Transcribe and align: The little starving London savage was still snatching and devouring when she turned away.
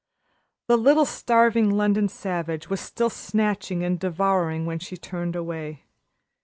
The 0.65 0.77
little 0.77 1.05
starving 1.05 1.69
London 1.69 2.07
savage 2.09 2.71
was 2.71 2.81
still 2.81 3.11
snatching 3.11 3.83
and 3.83 3.99
devouring 3.99 4.65
when 4.65 4.79
she 4.79 4.97
turned 4.97 5.35
away. 5.35 5.83